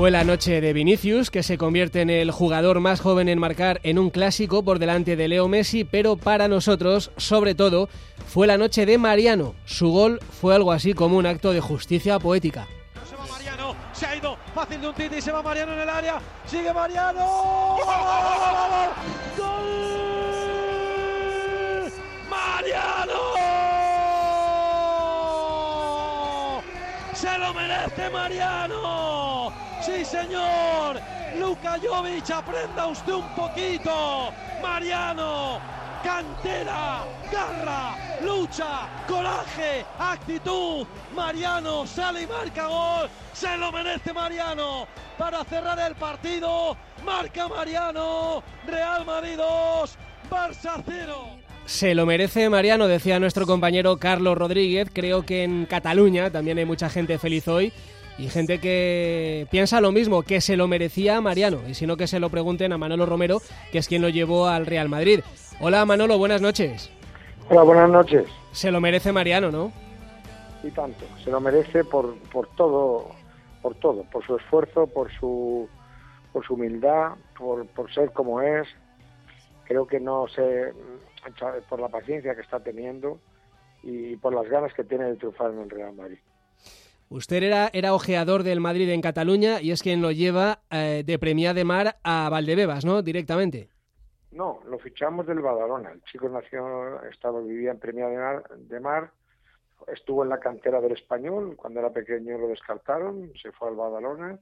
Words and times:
Fue 0.00 0.10
la 0.10 0.24
noche 0.24 0.62
de 0.62 0.72
Vinicius, 0.72 1.30
que 1.30 1.42
se 1.42 1.58
convierte 1.58 2.00
en 2.00 2.08
el 2.08 2.30
jugador 2.30 2.80
más 2.80 3.02
joven 3.02 3.28
en 3.28 3.38
marcar 3.38 3.80
en 3.82 3.98
un 3.98 4.08
clásico 4.08 4.64
por 4.64 4.78
delante 4.78 5.14
de 5.14 5.28
Leo 5.28 5.46
Messi, 5.46 5.84
pero 5.84 6.16
para 6.16 6.48
nosotros, 6.48 7.10
sobre 7.18 7.54
todo, 7.54 7.90
fue 8.26 8.46
la 8.46 8.56
noche 8.56 8.86
de 8.86 8.96
Mariano. 8.96 9.54
Su 9.66 9.90
gol 9.90 10.18
fue 10.40 10.54
algo 10.54 10.72
así 10.72 10.94
como 10.94 11.18
un 11.18 11.26
acto 11.26 11.52
de 11.52 11.60
justicia 11.60 12.18
poética. 12.18 12.66
Se 13.06 13.14
va 13.14 13.26
Mariano, 13.26 13.76
se 13.92 14.06
ha 14.06 14.16
ido 14.16 14.38
fácil 14.54 14.80
de 14.80 14.88
un 14.88 14.94
titi, 14.94 15.20
se 15.20 15.32
va 15.32 15.42
Mariano 15.42 15.74
en 15.74 15.80
el 15.80 15.88
área, 15.90 16.18
sigue 16.46 16.72
Mariano. 16.72 17.76
¡Gol! 19.36 19.52
¡Mariano! 22.30 23.20
¡Se 27.12 27.38
lo 27.38 27.52
merece 27.52 28.08
Mariano! 28.10 29.69
¡Sí, 29.82 30.04
señor! 30.04 31.00
Luka 31.38 31.78
Jovic, 31.82 32.30
aprenda 32.30 32.86
usted 32.86 33.14
un 33.14 33.28
poquito. 33.34 34.30
Mariano, 34.62 35.58
cantera, 36.04 37.04
garra, 37.32 37.96
lucha, 38.22 38.88
coraje, 39.08 39.84
actitud. 39.98 40.86
Mariano 41.14 41.86
sale 41.86 42.22
y 42.22 42.26
marca 42.26 42.66
gol. 42.66 43.08
Se 43.32 43.56
lo 43.56 43.72
merece 43.72 44.12
Mariano. 44.12 44.86
Para 45.16 45.44
cerrar 45.44 45.78
el 45.78 45.94
partido, 45.94 46.76
marca 47.02 47.48
Mariano. 47.48 48.42
Real 48.66 49.06
Madrid 49.06 49.36
2, 49.38 49.96
Barça 50.30 50.82
0. 50.86 51.38
Se 51.64 51.94
lo 51.94 52.04
merece 52.04 52.50
Mariano, 52.50 52.86
decía 52.86 53.18
nuestro 53.18 53.46
compañero 53.46 53.96
Carlos 53.96 54.36
Rodríguez. 54.36 54.90
Creo 54.92 55.24
que 55.24 55.44
en 55.44 55.64
Cataluña 55.64 56.30
también 56.30 56.58
hay 56.58 56.66
mucha 56.66 56.90
gente 56.90 57.18
feliz 57.18 57.48
hoy 57.48 57.72
y 58.20 58.28
gente 58.28 58.60
que 58.60 59.46
piensa 59.50 59.80
lo 59.80 59.92
mismo, 59.92 60.22
que 60.22 60.42
se 60.42 60.56
lo 60.56 60.68
merecía 60.68 61.22
Mariano, 61.22 61.60
y 61.66 61.72
si 61.72 61.86
no 61.86 61.96
que 61.96 62.06
se 62.06 62.20
lo 62.20 62.28
pregunten 62.28 62.70
a 62.70 62.76
Manolo 62.76 63.06
Romero, 63.06 63.38
que 63.72 63.78
es 63.78 63.88
quien 63.88 64.02
lo 64.02 64.10
llevó 64.10 64.46
al 64.46 64.66
Real 64.66 64.90
Madrid. 64.90 65.20
Hola 65.58 65.86
Manolo, 65.86 66.18
buenas 66.18 66.42
noches. 66.42 66.92
Hola, 67.48 67.62
buenas 67.62 67.88
noches. 67.88 68.28
Se 68.52 68.70
lo 68.70 68.80
merece 68.80 69.10
Mariano, 69.10 69.50
¿no? 69.50 69.72
Y 70.62 70.70
tanto, 70.70 71.06
se 71.24 71.30
lo 71.30 71.40
merece 71.40 71.82
por, 71.82 72.14
por 72.30 72.46
todo, 72.56 73.08
por 73.62 73.74
todo, 73.76 74.04
por 74.04 74.24
su 74.26 74.36
esfuerzo, 74.36 74.86
por 74.86 75.10
su, 75.12 75.66
por 76.30 76.44
su 76.44 76.54
humildad, 76.54 77.12
por, 77.38 77.66
por 77.68 77.90
ser 77.92 78.12
como 78.12 78.42
es. 78.42 78.68
Creo 79.64 79.86
que 79.86 79.98
no 79.98 80.28
sé, 80.28 80.74
por 81.70 81.80
la 81.80 81.88
paciencia 81.88 82.34
que 82.34 82.42
está 82.42 82.60
teniendo 82.60 83.18
y 83.82 84.16
por 84.16 84.34
las 84.34 84.46
ganas 84.46 84.74
que 84.74 84.84
tiene 84.84 85.04
de 85.04 85.16
triunfar 85.16 85.52
en 85.52 85.60
el 85.60 85.70
Real 85.70 85.94
Madrid. 85.94 86.18
Usted 87.10 87.42
era, 87.42 87.70
era 87.72 87.92
ojeador 87.92 88.44
del 88.44 88.60
Madrid 88.60 88.88
en 88.88 89.00
Cataluña 89.00 89.60
y 89.60 89.72
es 89.72 89.82
quien 89.82 90.00
lo 90.00 90.12
lleva 90.12 90.60
eh, 90.70 91.02
de 91.04 91.18
Premia 91.18 91.52
de 91.52 91.64
Mar 91.64 91.96
a 92.04 92.28
Valdebebas, 92.30 92.84
¿no? 92.84 93.02
Directamente. 93.02 93.68
No, 94.30 94.60
lo 94.64 94.78
fichamos 94.78 95.26
del 95.26 95.40
Badalona. 95.40 95.90
El 95.90 96.04
chico 96.04 96.28
nació, 96.28 97.02
estaba, 97.10 97.40
vivía 97.40 97.72
en 97.72 97.80
Premia 97.80 98.06
de 98.06 98.16
Mar, 98.16 98.44
de 98.56 98.78
Mar, 98.78 99.10
estuvo 99.88 100.22
en 100.22 100.28
la 100.28 100.38
cantera 100.38 100.80
del 100.80 100.92
Español, 100.92 101.56
cuando 101.56 101.80
era 101.80 101.90
pequeño 101.90 102.38
lo 102.38 102.46
descartaron, 102.46 103.32
se 103.42 103.50
fue 103.50 103.70
al 103.70 103.74
Badalona 103.74 104.38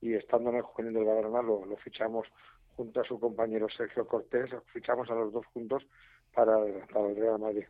y 0.00 0.14
estando 0.14 0.50
en 0.50 0.56
el 0.56 0.62
juvenil 0.62 0.94
del 0.94 1.04
Badalona 1.04 1.40
lo, 1.40 1.64
lo 1.66 1.76
fichamos 1.76 2.26
junto 2.74 3.00
a 3.00 3.04
su 3.04 3.20
compañero 3.20 3.68
Sergio 3.68 4.08
Cortés, 4.08 4.50
fichamos 4.72 5.08
a 5.08 5.14
los 5.14 5.32
dos 5.32 5.46
juntos 5.54 5.86
para, 6.34 6.58
el 6.64 7.16
Real 7.16 7.38
Madrid. 7.38 7.64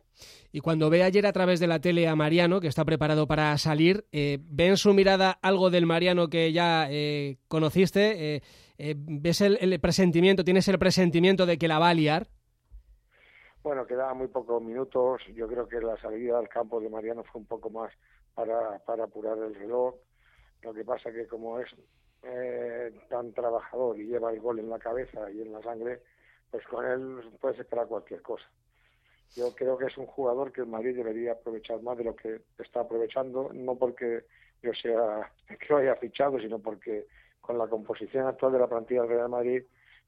Y 0.51 0.59
cuando 0.59 0.89
ve 0.89 1.03
ayer 1.03 1.25
a 1.25 1.33
través 1.33 1.59
de 1.59 1.67
la 1.67 1.79
tele 1.79 2.07
a 2.07 2.15
Mariano, 2.15 2.59
que 2.59 2.67
está 2.67 2.85
preparado 2.85 3.27
para 3.27 3.57
salir, 3.57 4.05
eh, 4.11 4.39
¿ve 4.41 4.67
en 4.67 4.77
su 4.77 4.93
mirada 4.93 5.31
algo 5.41 5.69
del 5.69 5.85
Mariano 5.85 6.27
que 6.27 6.51
ya 6.51 6.87
eh, 6.89 7.37
conociste? 7.47 8.35
Eh, 8.35 8.41
eh, 8.77 8.95
¿Ves 8.97 9.41
el, 9.41 9.79
presentimiento, 9.79 10.43
tienes 10.43 10.67
el 10.67 10.79
presentimiento 10.79 11.45
de 11.45 11.57
que 11.57 11.67
la 11.67 11.79
va 11.79 11.89
a 11.89 11.93
liar? 11.93 12.27
Bueno, 13.63 13.85
quedaban 13.85 14.17
muy 14.17 14.27
pocos 14.27 14.61
minutos. 14.61 15.21
Yo 15.35 15.47
creo 15.47 15.67
que 15.67 15.81
la 15.81 15.97
salida 15.97 16.39
al 16.39 16.47
campo 16.47 16.79
de 16.79 16.89
Mariano 16.89 17.23
fue 17.23 17.41
un 17.41 17.47
poco 17.47 17.69
más 17.69 17.91
para, 18.33 18.79
para 18.85 19.05
apurar 19.05 19.37
el 19.37 19.53
reloj. 19.55 19.95
Lo 20.61 20.73
que 20.73 20.83
pasa 20.83 21.11
que 21.11 21.27
como 21.27 21.59
es 21.59 21.67
tan 23.09 23.33
trabajador 23.33 23.97
y 23.97 24.05
lleva 24.05 24.31
el 24.31 24.39
gol 24.39 24.59
en 24.59 24.69
la 24.69 24.79
cabeza 24.79 25.31
y 25.31 25.41
en 25.41 25.53
la 25.53 25.61
sangre, 25.61 26.01
pues 26.51 26.65
con 26.67 26.85
él 26.85 27.21
puedes 27.39 27.59
esperar 27.59 27.87
cualquier 27.87 28.21
cosa. 28.21 28.45
Yo 29.35 29.53
creo 29.55 29.77
que 29.77 29.85
es 29.85 29.97
un 29.97 30.07
jugador 30.07 30.51
que 30.51 30.61
el 30.61 30.67
Madrid 30.67 30.95
debería 30.95 31.33
aprovechar 31.33 31.81
más 31.81 31.97
de 31.97 32.03
lo 32.05 32.15
que 32.15 32.41
está 32.57 32.81
aprovechando, 32.81 33.51
no 33.53 33.75
porque 33.75 34.25
yo 34.63 34.73
sea 34.73 35.31
que 35.47 35.67
lo 35.69 35.77
haya 35.77 35.95
fichado, 35.95 36.39
sino 36.39 36.59
porque 36.59 37.07
con 37.41 37.57
la 37.57 37.67
composición 37.67 38.27
actual 38.27 38.53
de 38.53 38.59
la 38.59 38.67
plantilla 38.67 39.01
del 39.01 39.09
Real 39.09 39.29
Madrid 39.29 39.63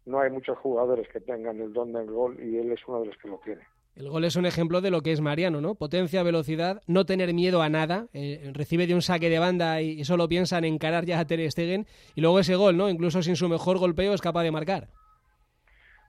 no 0.06 0.19
hay 0.19 0.31
muchos 0.31 0.57
jugadores 0.57 1.07
que 1.09 1.22
tengan 1.22 1.59
el 1.62 1.74
don 1.74 1.94
del 1.94 2.07
gol 2.07 2.38
y 2.40 2.58
él 2.58 2.72
es 2.72 2.79
uno 2.88 3.02
de 3.02 3.08
los 3.08 3.18
que 3.18 3.28
lo 3.28 3.38
tiene. 3.40 3.62
El 3.96 4.09
gol 4.09 4.23
es 4.23 4.38
un 4.38 4.46
ejemplo 4.46 4.79
de 4.79 4.90
lo 4.90 5.02
que 5.02 5.12
es 5.12 5.19
Mariano, 5.19 5.59
¿no? 5.59 5.75
Potencia, 5.75 6.23
velocidad, 6.23 6.81
no 6.88 7.06
tener 7.06 7.34
miedo 7.34 7.62
a 7.62 7.69
nada. 7.69 8.08
Eh, 8.13 8.50
recibe 8.53 8.88
de 8.88 8.96
un 8.96 9.02
saque 9.02 9.29
de 9.29 9.38
banda 9.38 9.81
y, 9.81 10.03
solo 10.06 10.29
piensa 10.29 10.58
en 10.58 10.63
encarar 10.63 11.06
ya 11.06 11.19
a 11.19 11.25
Ter 11.25 11.52
Stegen. 11.52 11.85
Y 12.16 12.22
luego 12.22 12.40
ese 12.40 12.56
gol, 12.56 12.78
¿no? 12.78 12.90
Incluso 12.90 13.22
sin 13.22 13.35
su 13.35 13.50
mejor 13.50 13.79
golpeo 13.79 14.13
es 14.13 14.22
capaz 14.22 14.44
de 14.44 14.52
marcar. 14.52 14.88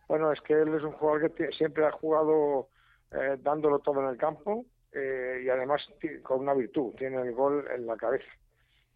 Bueno, 0.09 0.33
es 0.33 0.41
que 0.41 0.55
él 0.55 0.75
es 0.75 0.83
un 0.83 0.93
jugador 0.93 1.33
que 1.33 1.53
siempre 1.53 1.87
ha 1.87 1.93
jugado 1.93 2.69
eh, 3.13 3.37
dándolo 3.41 3.79
todo 3.79 4.01
en 4.01 4.09
el 4.09 4.17
campo 4.17 4.65
eh, 4.93 5.43
y 5.45 5.49
además 5.49 5.87
con 6.23 6.41
una 6.41 6.55
virtud, 6.55 6.95
tiene 6.97 7.21
el 7.21 7.33
gol 7.33 7.67
en 7.75 7.87
la 7.87 7.97
cabeza. 7.97 8.31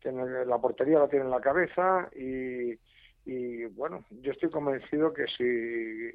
Tiene, 0.00 0.44
la 0.44 0.58
portería 0.58 0.98
la 0.98 1.08
tiene 1.08 1.24
en 1.24 1.30
la 1.30 1.40
cabeza 1.40 2.08
y, 2.14 2.78
y 3.24 3.64
bueno, 3.66 4.04
yo 4.10 4.32
estoy 4.32 4.50
convencido 4.50 5.12
que 5.12 5.26
si 5.26 6.12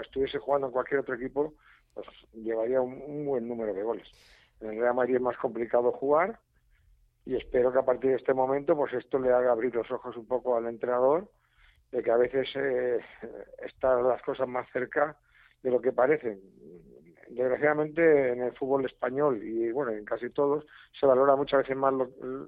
estuviese 0.00 0.38
jugando 0.38 0.68
en 0.68 0.72
cualquier 0.72 1.00
otro 1.00 1.14
equipo, 1.14 1.54
pues 1.92 2.06
llevaría 2.32 2.80
un, 2.80 3.00
un, 3.06 3.26
buen 3.26 3.46
número 3.46 3.72
de 3.72 3.82
goles. 3.82 4.08
En 4.60 4.70
el 4.70 4.80
Real 4.80 4.94
Madrid 4.94 5.16
es 5.16 5.20
más 5.20 5.36
complicado 5.36 5.92
jugar 5.92 6.38
y 7.26 7.36
espero 7.36 7.72
que 7.72 7.78
a 7.78 7.84
partir 7.84 8.10
de 8.10 8.16
este 8.16 8.34
momento, 8.34 8.76
pues 8.76 8.92
esto 8.94 9.18
le 9.18 9.32
haga 9.32 9.52
abrir 9.52 9.74
los 9.74 9.90
ojos 9.90 10.16
un 10.16 10.26
poco 10.26 10.56
al 10.56 10.66
entrenador 10.66 11.28
de 11.94 12.02
que 12.02 12.10
a 12.10 12.16
veces 12.16 12.48
eh, 12.56 12.98
están 13.64 14.06
las 14.08 14.20
cosas 14.22 14.48
más 14.48 14.68
cerca 14.72 15.16
de 15.62 15.70
lo 15.70 15.80
que 15.80 15.92
parecen. 15.92 16.40
Desgraciadamente 17.28 18.32
en 18.32 18.42
el 18.42 18.52
fútbol 18.52 18.84
español 18.84 19.40
y 19.42 19.70
bueno, 19.70 19.92
en 19.92 20.04
casi 20.04 20.28
todos 20.30 20.66
se 20.98 21.06
valora 21.06 21.36
muchas 21.36 21.60
veces 21.60 21.76
más 21.76 21.94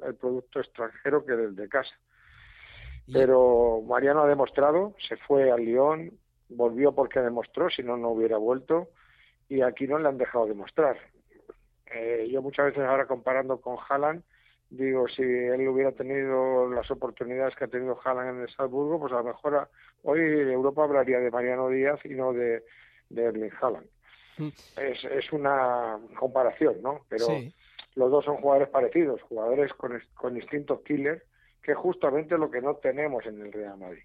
el 0.05 0.15
producto 0.17 0.59
extranjero 0.59 1.25
que 1.25 1.33
el 1.33 1.55
de 1.55 1.69
casa. 1.69 1.95
Pero 3.12 3.83
Mariano 3.87 4.23
ha 4.23 4.27
demostrado, 4.27 4.97
se 5.09 5.17
fue 5.17 5.53
al 5.53 5.65
Lyon, 5.65 6.11
volvió 6.49 6.93
porque 6.93 7.21
demostró, 7.21 7.71
si 7.71 7.84
no, 7.84 7.97
no 7.97 8.11
hubiera 8.11 8.39
vuelto, 8.39 8.89
y 9.49 9.61
aquí 9.61 9.87
no 9.87 10.01
le 10.01 10.09
han 10.09 10.19
dejado 10.19 10.47
demostrar. 10.47 10.99
Eh, 11.87 12.28
yo 12.33 12.43
muchas 12.43 12.67
veces 12.67 12.83
ahora 12.83 13.07
comparando 13.07 13.61
con 13.61 13.77
Haaland, 13.89 14.25
digo, 14.71 15.09
si 15.09 15.22
él 15.22 15.69
hubiera 15.69 15.93
tenido 15.93 16.69
las 16.71 16.91
oportunidades 16.91 17.54
que 17.54 17.65
ha 17.65 17.69
tenido 17.69 17.99
Haaland 18.03 18.37
en 18.37 18.43
el 18.43 18.50
Salzburgo, 18.50 19.00
pues 19.00 19.12
a 19.12 19.16
lo 19.16 19.25
mejor 19.25 19.69
hoy 20.03 20.21
Europa 20.21 20.84
hablaría 20.84 21.21
de 21.21 21.31
Mariano 21.31 21.69
Díaz 21.69 22.00
y 22.04 22.10
no 22.10 22.32
de, 22.32 22.62
de 23.09 23.25
Erling 23.25 23.53
Haaland. 23.60 23.87
Mm. 24.38 24.49
Es, 24.77 25.04
es 25.04 25.32
una 25.32 25.99
comparación, 26.19 26.77
¿no? 26.82 27.00
Pero 27.09 27.27
los 27.94 28.10
dos 28.10 28.25
son 28.25 28.37
jugadores 28.37 28.69
parecidos, 28.69 29.22
jugadores 29.22 29.72
con, 29.75 29.99
con 30.15 30.37
instinto 30.37 30.83
killer, 30.83 31.25
que 31.62 31.75
justamente 31.75 32.34
es 32.34 32.41
lo 32.41 32.50
que 32.50 32.60
no 32.60 32.75
tenemos 32.77 33.25
en 33.27 33.41
el 33.41 33.53
Real 33.53 33.78
Madrid. 33.78 34.03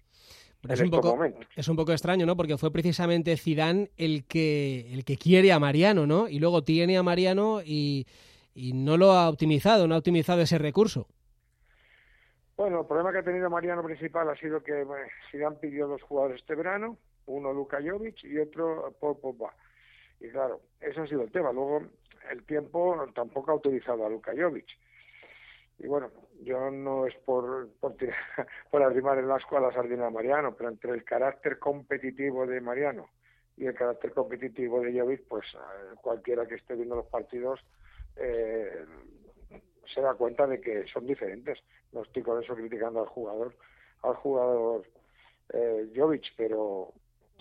es 0.68 0.80
un, 0.80 0.90
poco, 0.90 1.18
es 1.54 1.68
un 1.68 1.76
poco 1.76 1.92
extraño, 1.92 2.24
¿no? 2.24 2.36
Porque 2.36 2.56
fue 2.56 2.72
precisamente 2.72 3.36
Zidane 3.36 3.90
el 3.96 4.24
que, 4.24 4.92
el 4.92 5.04
que 5.04 5.18
quiere 5.18 5.52
a 5.52 5.58
Mariano, 5.58 6.06
¿no? 6.06 6.28
Y 6.28 6.38
luego 6.38 6.62
tiene 6.62 6.96
a 6.96 7.02
Mariano 7.02 7.60
y, 7.64 8.06
y 8.54 8.72
no 8.72 8.96
lo 8.96 9.12
ha 9.12 9.28
optimizado, 9.28 9.86
no 9.86 9.94
ha 9.94 9.98
optimizado 9.98 10.40
ese 10.40 10.58
recurso. 10.58 11.06
Bueno, 12.56 12.80
el 12.80 12.86
problema 12.86 13.12
que 13.12 13.18
ha 13.18 13.24
tenido 13.24 13.48
Mariano 13.48 13.82
principal 13.82 14.28
ha 14.28 14.36
sido 14.36 14.62
que 14.62 14.84
bueno, 14.84 15.06
Zidane 15.30 15.56
pidió 15.56 15.88
dos 15.88 16.02
jugadores 16.02 16.40
este 16.40 16.54
verano, 16.54 16.98
uno 17.26 17.52
Luka 17.52 17.78
Jovic 17.84 18.24
y 18.24 18.38
otro 18.38 18.94
Paul. 19.00 19.16
Y 20.20 20.28
claro, 20.28 20.60
ese 20.80 21.00
ha 21.00 21.06
sido 21.06 21.22
el 21.22 21.32
tema. 21.32 21.52
Luego, 21.52 21.82
el 22.30 22.44
tiempo 22.44 23.04
tampoco 23.14 23.50
ha 23.50 23.54
utilizado 23.54 24.06
a 24.06 24.10
Luka 24.10 24.32
Jovic. 24.36 24.66
Y 25.78 25.86
bueno, 25.88 26.10
yo 26.42 26.70
no 26.70 27.06
es 27.06 27.14
por, 27.24 27.68
por, 27.80 27.96
tirar, 27.96 28.16
por 28.70 28.82
arrimar 28.82 29.18
el 29.18 29.30
asco 29.30 29.56
a 29.56 29.60
la 29.60 29.72
sardina 29.72 30.04
de 30.04 30.10
Mariano, 30.10 30.54
pero 30.54 30.70
entre 30.70 30.92
el 30.92 31.02
carácter 31.02 31.58
competitivo 31.58 32.46
de 32.46 32.60
Mariano 32.60 33.08
y 33.56 33.66
el 33.66 33.74
carácter 33.74 34.12
competitivo 34.12 34.80
de 34.80 34.98
Jovic, 34.98 35.22
pues 35.26 35.46
eh, 35.54 35.94
cualquiera 36.00 36.46
que 36.46 36.54
esté 36.54 36.74
viendo 36.74 36.96
los 36.96 37.06
partidos 37.06 37.60
eh, 38.16 38.84
se 39.92 40.00
da 40.00 40.14
cuenta 40.14 40.46
de 40.46 40.60
que 40.60 40.86
son 40.86 41.06
diferentes. 41.06 41.58
No 41.92 42.02
estoy 42.02 42.22
con 42.22 42.42
eso 42.42 42.54
criticando 42.54 43.00
al 43.00 43.08
jugador, 43.08 43.54
al 44.02 44.14
jugador 44.14 44.84
eh, 45.52 45.92
Jovic, 45.94 46.34
pero 46.36 46.92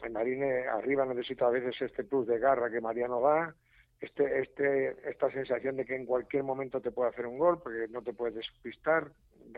el 0.03 0.11
Marine 0.11 0.67
arriba 0.67 1.05
necesita 1.05 1.47
a 1.47 1.51
veces 1.51 1.81
este 1.81 2.03
plus 2.03 2.27
de 2.27 2.39
garra 2.39 2.69
que 2.69 2.81
Mariano 2.81 3.21
da, 3.21 3.55
este, 3.99 4.39
este, 4.39 5.09
esta 5.09 5.31
sensación 5.31 5.77
de 5.77 5.85
que 5.85 5.95
en 5.95 6.05
cualquier 6.05 6.43
momento 6.43 6.81
te 6.81 6.91
puede 6.91 7.11
hacer 7.11 7.27
un 7.27 7.37
gol, 7.37 7.61
porque 7.61 7.87
no 7.89 8.01
te 8.01 8.13
puedes 8.13 8.35
despistar, 8.35 9.11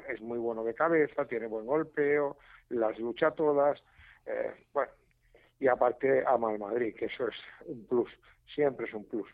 es 0.10 0.22
muy 0.22 0.38
bueno 0.38 0.64
de 0.64 0.74
cabeza, 0.74 1.26
tiene 1.26 1.48
buen 1.48 1.66
golpeo, 1.66 2.38
las 2.70 3.00
lucha 3.00 3.32
todas, 3.32 3.82
eh, 4.26 4.52
bueno, 4.74 4.92
y 5.60 5.68
aparte 5.68 6.24
ama 6.28 6.50
al 6.50 6.60
Madrid, 6.60 6.94
que 6.94 7.06
eso 7.06 7.28
es 7.28 7.36
un 7.66 7.86
plus, 7.86 8.10
siempre 8.54 8.86
es 8.86 8.94
un 8.94 9.06
plus. 9.06 9.30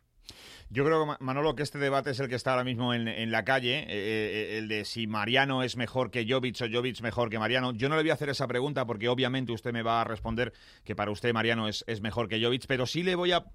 Yo 0.71 0.85
creo, 0.85 1.17
Manolo, 1.19 1.55
que 1.55 1.63
este 1.63 1.79
debate 1.79 2.11
es 2.11 2.19
el 2.19 2.29
que 2.29 2.35
está 2.35 2.51
ahora 2.51 2.63
mismo 2.63 2.93
en, 2.93 3.31
la 3.31 3.43
calle, 3.43 3.79
eh, 3.79 3.85
eh, 3.89 4.57
el 4.59 4.67
de 4.67 4.85
si 4.85 5.07
Mariano 5.07 5.63
es 5.63 5.75
mejor 5.77 6.11
que 6.11 6.27
Jovic 6.29 6.61
o 6.61 6.65
Jovic 6.71 7.01
mejor 7.01 7.31
que 7.31 7.39
Mariano. 7.39 7.73
Yo 7.73 7.89
no 7.89 7.95
le 7.95 8.03
voy 8.03 8.11
a 8.11 8.13
hacer 8.13 8.29
esa 8.29 8.47
pregunta 8.47 8.85
porque 8.85 9.09
obviamente 9.09 9.51
usted 9.51 9.73
me 9.73 9.81
va 9.81 10.01
a 10.01 10.03
responder 10.03 10.53
que 10.83 10.95
para 10.95 11.09
usted 11.09 11.33
Mariano 11.33 11.67
es, 11.67 12.01
mejor 12.01 12.29
que 12.29 12.39
Jovic, 12.39 12.67
pero 12.67 12.85
sí 12.85 13.01
le 13.01 13.15
voy 13.15 13.31
a, 13.31 13.45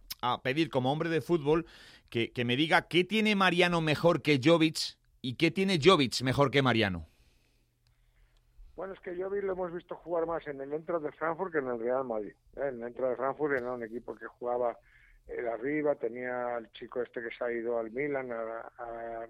pedir 0.43 0.71
como 0.71 0.91
hombre 0.91 1.09
de 1.09 1.21
fútbol 1.21 1.67
que, 2.09 2.33
me 2.45 2.57
diga 2.57 2.89
qué 2.89 3.05
tiene 3.05 3.37
Mariano 3.37 3.81
mejor 3.81 4.21
que 4.21 4.41
Jovic 4.43 4.99
y 5.23 5.37
qué 5.37 5.53
tiene 5.53 5.79
Jovic 5.81 6.21
mejor 6.23 6.51
que 6.51 6.63
Mariano. 6.63 7.07
Bueno, 8.75 8.93
es 8.93 9.01
que 9.01 9.15
Jovic 9.15 9.45
lo 9.45 9.53
hemos 9.53 9.73
visto 9.73 9.95
jugar 9.95 10.27
más 10.27 10.45
en 10.49 10.61
el 10.61 10.71
centro 10.71 10.99
de 10.99 11.13
Frankfurt 11.13 11.53
que 11.53 11.59
en 11.59 11.69
el 11.69 11.79
Real 11.79 12.05
Madrid. 12.05 12.33
¿eh? 12.57 12.69
En 12.69 12.83
el 12.83 12.87
centro 12.87 13.09
de 13.09 13.15
Frankfurt 13.15 13.57
era 13.57 13.73
un 13.73 13.85
equipo 13.85 14.17
que 14.17 14.27
jugaba 14.27 14.77
el 15.29 15.49
arriba, 15.49 15.95
tenía 15.95 16.57
al 16.57 16.71
chico 16.73 17.03
este 17.03 17.23
que 17.23 17.31
se 17.31 17.45
ha 17.45 17.53
ido 17.53 17.79
al 17.79 17.91
Milan, 17.91 18.31
a, 18.33 18.71
a 18.79 19.27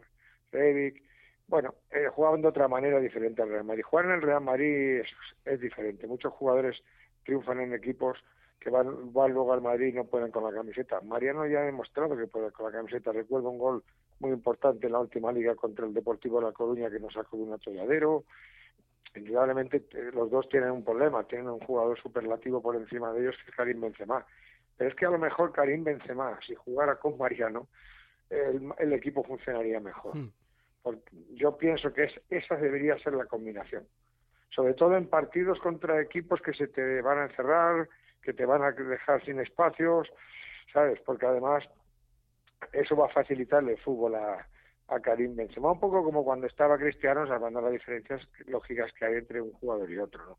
Bueno, 1.46 1.75
eh, 1.91 2.08
jugaban 2.11 2.43
de 2.43 2.49
otra 2.49 2.69
manera 2.69 3.00
diferente 3.00 3.43
al 3.43 3.50
Real 3.50 3.64
Madrid. 3.64 3.85
Jugar 3.85 4.06
en 4.06 4.12
el 4.12 4.23
Real 4.23 4.43
Madrid 4.43 5.02
es, 5.44 5.61
diferente. 5.61 6.06
Muchos 6.06 6.32
jugadores 6.32 6.82
triunfan 7.25 7.61
en 7.61 7.75
equipos 7.75 8.19
que 8.58 8.70
van, 8.70 9.12
van 9.12 9.32
luego 9.32 9.52
al 9.52 9.61
Madrid 9.61 9.88
y 9.88 9.93
no 9.93 10.05
pueden 10.05 10.31
con 10.31 10.44
la 10.44 10.52
camiseta. 10.52 11.00
Mariano 11.02 11.46
ya 11.46 11.61
ha 11.61 11.64
demostrado 11.64 12.17
que 12.17 12.26
puede 12.26 12.50
con 12.50 12.67
la 12.67 12.73
camiseta. 12.79 13.12
Recuerdo 13.12 13.50
un 13.50 13.58
gol 13.58 13.85
muy 14.20 14.31
importante 14.31 14.87
en 14.87 14.93
la 14.93 15.00
última 15.00 15.32
liga 15.32 15.55
contra 15.55 15.87
el 15.87 15.94
Deportivo 15.94 16.40
de 16.40 16.47
La 16.47 16.52
Coruña 16.52 16.90
que 16.90 17.00
nos 17.00 17.12
sacó 17.12 17.37
de 17.37 17.43
un 17.44 17.52
atolladero. 17.52 18.25
Indudablemente 19.14 19.85
eh, 19.93 20.11
los 20.12 20.31
dos 20.31 20.49
tienen 20.49 20.70
un 20.70 20.82
problema, 20.82 21.25
tienen 21.25 21.49
un 21.49 21.61
jugador 21.61 22.00
superlativo 22.00 22.61
por 22.61 22.75
encima 22.75 23.12
de 23.12 23.20
ellos 23.20 23.37
que 23.44 23.50
es 23.50 23.56
Karim 23.56 23.81
Benzema 23.81 24.26
pero 24.76 24.91
es 24.91 24.97
que 24.97 25.06
a 25.06 25.11
lo 25.11 25.19
mejor 25.19 25.53
Karim 25.53 25.85
Benzema, 25.85 26.38
si 26.47 26.55
jugara 26.55 26.97
con 26.97 27.17
Mariano, 27.17 27.69
el, 28.31 28.93
equipo 28.93 29.23
funcionaría 29.23 29.81
mejor. 29.81 30.17
Hmm. 30.17 30.32
Porque 30.82 31.11
yo 31.35 31.56
pienso 31.56 31.93
que 31.93 32.05
es, 32.05 32.21
esa 32.31 32.56
debería 32.56 32.99
ser 32.99 33.15
la 33.15 33.26
combinación. 33.26 33.87
Sobre 34.50 34.75
todo 34.75 34.97
en 34.97 35.09
partidos 35.09 35.59
contra 35.61 36.00
equipos 36.00 36.41
que 36.41 36.53
se 36.53 36.69
te 36.69 37.00
van 37.00 37.19
a 37.19 37.25
encerrar, 37.25 37.88
que 38.23 38.32
te 38.32 38.44
van 38.44 38.62
a 38.62 38.73
dejar 38.73 39.25
sin 39.25 39.41
espacios, 39.41 40.09
¿sabes? 40.73 41.00
Porque 41.00 41.26
además 41.26 41.65
eso 42.73 42.97
va 42.97 43.06
a 43.06 43.12
facilitarle 43.12 43.73
el 43.73 43.79
fútbol 43.79 44.15
a, 44.15 44.47
a 44.88 45.00
Karim 45.00 45.37
Benzema, 45.37 45.73
un 45.73 45.81
poco 45.81 46.05
como 46.05 46.25
cuando 46.25 46.47
estaba 46.47 46.79
Cristiano, 46.79 47.26
salvando 47.26 47.61
las 47.61 47.73
diferencias 47.73 48.26
lógicas 48.47 48.93
que 48.93 49.05
hay 49.05 49.15
entre 49.15 49.41
un 49.41 49.53
jugador 49.53 49.91
y 49.91 49.99
otro, 49.99 50.25
¿no? 50.25 50.38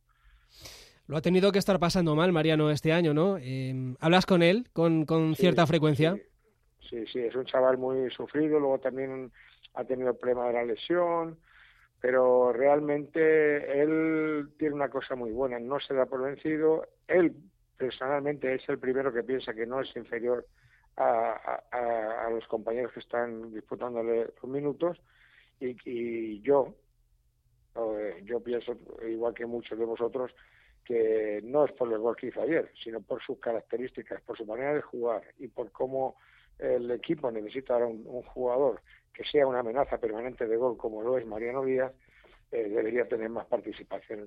Lo 1.07 1.17
ha 1.17 1.21
tenido 1.21 1.51
que 1.51 1.59
estar 1.59 1.79
pasando 1.79 2.15
mal 2.15 2.31
Mariano 2.31 2.71
este 2.71 2.91
año, 2.91 3.13
¿no? 3.13 3.37
Em, 3.37 3.95
¿Hablas 3.99 4.25
con 4.25 4.41
él 4.41 4.67
con, 4.73 5.05
cierta 5.35 5.67
frecuencia? 5.67 6.17
Sí. 6.89 7.05
sí. 7.07 7.19
es 7.19 7.35
un 7.35 7.45
chaval 7.45 7.77
muy 7.77 8.09
sufrido, 8.11 8.59
luego 8.59 8.79
también 8.79 9.31
ha 9.75 9.83
tenido 9.83 10.09
el 10.09 10.17
problema 10.17 10.47
de 10.47 10.53
la 10.53 10.63
lesión, 10.63 11.37
pero 12.01 12.53
realmente 12.53 13.81
él 13.81 14.49
tiene 14.57 14.75
una 14.75 14.89
cosa 14.89 15.15
muy 15.15 15.31
buena, 15.31 15.59
no 15.59 15.79
se 15.79 15.93
da 15.93 16.05
por 16.05 16.23
vencido, 16.23 16.87
él 17.07 17.35
personalmente 17.77 18.53
es 18.55 18.67
el 18.69 18.79
primero 18.79 19.13
que 19.13 19.23
piensa 19.23 19.53
que 19.53 19.65
no 19.65 19.81
es 19.81 19.95
inferior 19.95 20.45
a, 20.97 21.61
a, 21.71 22.29
los 22.29 22.47
compañeros 22.47 22.93
que 22.93 23.01
están 23.01 23.53
disputándole 23.53 24.27
los 24.41 24.51
minutos 24.51 24.97
y, 25.59 25.75
y 25.85 26.41
yo, 26.41 26.73
eh, 27.75 28.21
yo 28.23 28.39
pienso, 28.39 28.77
igual 29.07 29.33
que 29.33 29.45
muchos 29.45 29.77
de 29.77 29.85
vosotros, 29.85 30.31
que 30.85 31.41
no 31.43 31.65
es 31.65 31.71
por 31.73 31.91
el 31.91 31.99
gol 31.99 32.15
que 32.15 32.27
hizo 32.27 32.41
ayer, 32.41 32.71
sino 32.81 33.01
por 33.01 33.21
sus 33.21 33.39
características, 33.39 34.21
por 34.21 34.37
su 34.37 34.45
manera 34.45 34.73
de 34.73 34.81
jugar 34.81 35.23
y 35.39 35.47
por 35.47 35.71
cómo 35.71 36.15
el 36.59 36.89
equipo 36.91 37.31
necesita 37.31 37.75
un, 37.77 38.03
un 38.05 38.21
jugador 38.21 38.81
que 39.13 39.23
sea 39.25 39.47
una 39.47 39.59
amenaza 39.59 39.97
permanente 39.97 40.47
de 40.47 40.57
gol 40.57 40.77
como 40.77 41.01
lo 41.01 41.17
es 41.17 41.25
Mariano 41.25 41.63
Díaz, 41.63 41.91
eh, 42.51 42.69
debería 42.69 43.07
tener 43.07 43.29
más 43.29 43.45
participación 43.47 44.19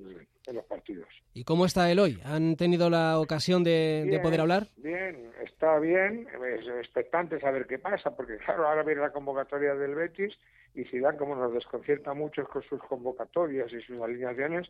en, 0.46 0.54
los 0.54 0.64
partidos. 0.64 1.08
¿Y 1.32 1.44
cómo 1.44 1.64
está 1.64 1.90
él 1.90 1.98
hoy? 1.98 2.18
¿Han 2.24 2.56
tenido 2.56 2.90
la 2.90 3.18
ocasión 3.20 3.62
de, 3.62 4.20
poder 4.22 4.40
hablar? 4.40 4.66
Bien, 4.76 5.30
está 5.42 5.78
bien, 5.78 6.26
es 6.44 6.66
expectante 6.66 7.38
saber 7.40 7.66
qué 7.66 7.78
pasa, 7.78 8.14
porque 8.14 8.36
claro, 8.38 8.66
ahora 8.66 8.82
viene 8.82 9.02
la 9.02 9.12
convocatoria 9.12 9.74
del 9.74 9.94
Betis 9.94 10.36
y 10.74 10.84
Zidane 10.84 11.16
como 11.16 11.36
nos 11.36 11.54
desconcierta 11.54 12.12
mucho 12.12 12.44
con 12.44 12.62
sus 12.62 12.82
convocatorias 12.82 13.72
y 13.72 13.80
sus 13.82 14.00
alineaciones, 14.00 14.68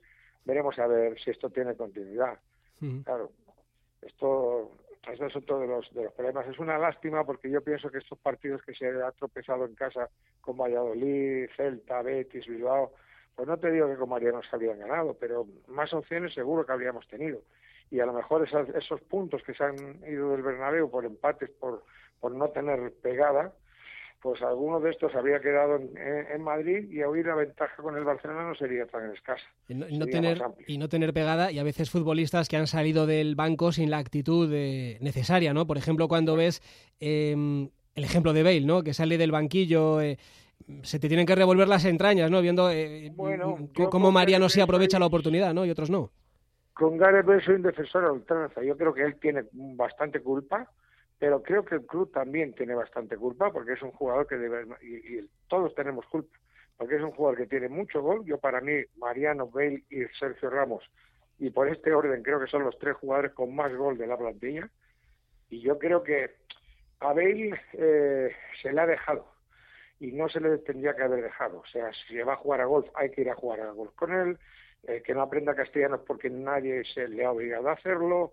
veremos 0.48 0.78
a 0.78 0.86
ver 0.86 1.20
si 1.20 1.30
esto 1.30 1.50
tiene 1.50 1.76
continuidad. 1.76 2.38
Claro, 3.04 3.30
esto, 4.00 4.70
es 5.06 5.36
otro 5.36 5.58
de 5.60 5.66
los, 5.66 5.92
de 5.92 6.04
los 6.04 6.12
problemas. 6.14 6.48
Es 6.48 6.58
una 6.58 6.78
lástima 6.78 7.22
porque 7.24 7.50
yo 7.50 7.60
pienso 7.60 7.90
que 7.90 7.98
estos 7.98 8.18
partidos 8.18 8.62
que 8.62 8.72
se 8.74 8.86
ha 8.88 9.12
tropezado 9.12 9.66
en 9.66 9.74
casa 9.74 10.08
con 10.40 10.56
Valladolid, 10.56 11.50
Celta, 11.54 12.00
Betis, 12.00 12.46
Bilbao, 12.46 12.92
pues 13.36 13.46
no 13.46 13.58
te 13.58 13.70
digo 13.70 13.88
que 13.88 13.96
con 13.96 14.08
Mariano 14.08 14.40
se 14.42 14.56
habían 14.56 14.78
ganado, 14.78 15.14
pero 15.20 15.46
más 15.66 15.92
opciones 15.92 16.32
seguro 16.32 16.64
que 16.64 16.72
habríamos 16.72 17.06
tenido. 17.08 17.42
Y 17.90 18.00
a 18.00 18.06
lo 18.06 18.14
mejor 18.14 18.48
esos 18.74 19.00
puntos 19.02 19.42
que 19.42 19.52
se 19.52 19.64
han 19.64 20.02
ido 20.08 20.30
del 20.30 20.42
Bernabéu 20.42 20.90
por 20.90 21.04
empates, 21.04 21.50
por, 21.50 21.84
por 22.20 22.32
no 22.32 22.48
tener 22.48 22.94
pegada, 23.02 23.52
pues 24.20 24.42
alguno 24.42 24.80
de 24.80 24.90
estos 24.90 25.14
habría 25.14 25.40
quedado 25.40 25.76
en, 25.76 26.42
Madrid 26.42 26.90
y 26.90 27.02
hoy 27.02 27.22
la 27.22 27.34
ventaja 27.34 27.80
con 27.82 27.96
el 27.96 28.04
Barcelona 28.04 28.48
no 28.48 28.54
sería 28.54 28.86
tan 28.86 29.12
escasa. 29.12 29.44
Y 29.68 29.74
no, 29.74 30.06
tener, 30.06 30.42
y 30.66 30.78
no 30.78 30.88
tener 30.88 31.12
pegada, 31.12 31.52
y 31.52 31.58
a 31.58 31.64
veces 31.64 31.90
futbolistas 31.90 32.48
que 32.48 32.56
han 32.56 32.66
salido 32.66 33.06
del 33.06 33.36
banco 33.36 33.70
sin 33.70 33.90
la 33.90 33.98
actitud 33.98 34.50
eh, 34.52 34.98
necesaria, 35.00 35.54
¿no? 35.54 35.66
Por 35.66 35.78
ejemplo, 35.78 36.08
cuando 36.08 36.36
ves 36.36 36.62
em, 36.98 37.68
el 37.94 38.04
ejemplo 38.04 38.32
de 38.32 38.42
Bale, 38.42 38.66
¿no? 38.66 38.82
Que 38.82 38.94
sale 38.94 39.18
del 39.18 39.32
banquillo... 39.32 40.00
Eh, 40.00 40.18
se 40.82 40.98
te 40.98 41.06
tienen 41.06 41.24
que 41.24 41.36
revolver 41.36 41.68
las 41.68 41.84
entrañas, 41.84 42.30
¿no? 42.32 42.42
Viendo 42.42 42.68
eh, 42.70 43.12
cómo 43.90 44.10
Mariano 44.10 44.48
sí 44.48 44.60
aprovecha 44.60 44.98
la 44.98 45.06
oportunidad, 45.06 45.54
¿no? 45.54 45.64
Y 45.64 45.70
otros 45.70 45.88
no. 45.88 46.10
Con 46.74 46.98
Gareth 46.98 47.24
Bale 47.24 47.44
soy 47.44 47.54
un 47.54 47.62
defensor 47.62 48.04
a 48.04 48.12
ultranza. 48.12 48.62
Yo 48.62 48.76
creo 48.76 48.92
que 48.92 49.02
él 49.02 49.14
tiene 49.20 49.44
bastante 49.52 50.20
culpa 50.20 50.68
pero 51.18 51.42
creo 51.42 51.64
que 51.64 51.76
el 51.76 51.86
club 51.86 52.12
también 52.12 52.54
tiene 52.54 52.74
bastante 52.74 53.16
culpa 53.16 53.50
porque 53.52 53.72
es 53.72 53.82
un 53.82 53.90
jugador 53.92 54.26
que 54.26 54.36
debe, 54.36 54.66
y, 54.82 55.28
todos 55.48 55.74
tenemos 55.74 56.06
culpa, 56.06 56.38
porque 56.76 56.96
es 56.96 57.02
un 57.02 57.10
jugador 57.10 57.38
que 57.38 57.46
tiene 57.46 57.68
mucho 57.68 58.00
gol. 58.00 58.24
Yo 58.24 58.38
para 58.38 58.60
mí, 58.60 58.82
Mariano, 58.96 59.48
Bale 59.48 59.82
y 59.90 60.04
Sergio 60.18 60.50
Ramos, 60.50 60.84
y 61.38 61.50
por 61.50 61.68
este 61.68 61.92
orden 61.92 62.22
creo 62.22 62.40
que 62.40 62.46
son 62.46 62.64
los 62.64 62.78
tres 62.78 62.96
jugadores 62.96 63.32
con 63.32 63.54
más 63.54 63.74
gol 63.74 63.98
de 63.98 64.06
la 64.06 64.16
plantilla, 64.16 64.68
y 65.50 65.60
yo 65.60 65.78
creo 65.78 66.02
que 66.02 66.30
a 67.00 67.12
Bale 67.12 67.60
eh, 67.72 68.30
se 68.62 68.72
le 68.72 68.80
ha 68.80 68.86
dejado 68.86 69.26
y 70.00 70.12
no 70.12 70.28
se 70.28 70.40
le 70.40 70.58
tendría 70.58 70.94
que 70.94 71.02
haber 71.02 71.22
dejado. 71.22 71.58
O 71.58 71.66
sea, 71.66 71.90
si 72.06 72.16
va 72.18 72.34
a 72.34 72.36
jugar 72.36 72.60
a 72.60 72.66
golf, 72.66 72.88
hay 72.94 73.10
que 73.10 73.22
ir 73.22 73.30
a 73.30 73.34
jugar 73.34 73.60
a 73.60 73.72
golf 73.72 73.92
con 73.96 74.12
él, 74.12 74.38
que 75.04 75.12
no 75.12 75.22
aprenda 75.22 75.56
castellano 75.56 76.00
porque 76.06 76.30
nadie 76.30 76.84
se 76.84 77.08
le 77.08 77.24
ha 77.24 77.32
obligado 77.32 77.68
a 77.68 77.72
hacerlo, 77.72 78.32